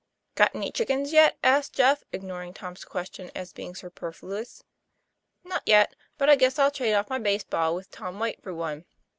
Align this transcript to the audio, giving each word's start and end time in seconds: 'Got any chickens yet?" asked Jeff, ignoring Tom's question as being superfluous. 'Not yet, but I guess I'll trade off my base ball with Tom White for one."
'Got 0.33 0.55
any 0.55 0.71
chickens 0.71 1.13
yet?" 1.13 1.37
asked 1.43 1.73
Jeff, 1.73 2.03
ignoring 2.11 2.55
Tom's 2.55 2.85
question 2.85 3.29
as 3.35 3.53
being 3.53 3.75
superfluous. 3.75 4.63
'Not 5.43 5.61
yet, 5.67 5.95
but 6.17 6.27
I 6.27 6.35
guess 6.35 6.57
I'll 6.57 6.71
trade 6.71 6.95
off 6.95 7.11
my 7.11 7.19
base 7.19 7.43
ball 7.43 7.75
with 7.75 7.91
Tom 7.91 8.17
White 8.17 8.41
for 8.41 8.51
one." 8.51 8.85